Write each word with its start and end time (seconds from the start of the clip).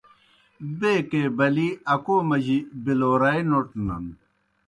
بیکے 0.79 1.23
بلِی 1.37 1.69
اکو 1.93 2.15
مجی 2.29 2.57
بِلَورائے 2.83 3.41
نوٹنَن۔ 3.49 4.05